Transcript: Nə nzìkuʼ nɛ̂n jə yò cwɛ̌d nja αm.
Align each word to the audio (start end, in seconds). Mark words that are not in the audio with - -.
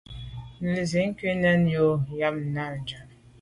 Nə 0.61 0.69
nzìkuʼ 0.81 1.33
nɛ̂n 1.41 1.61
jə 1.71 1.75
yò 1.75 1.87
cwɛ̌d 2.05 2.35
nja 2.53 2.63
αm. 3.01 3.09